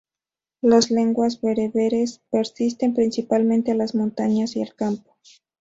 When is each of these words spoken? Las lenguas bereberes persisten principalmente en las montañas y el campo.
Las 0.63 0.89
lenguas 0.89 1.41
bereberes 1.41 2.21
persisten 2.31 2.95
principalmente 2.95 3.69
en 3.69 3.77
las 3.77 3.93
montañas 3.93 4.55
y 4.55 4.63
el 4.63 4.73
campo. 4.73 5.13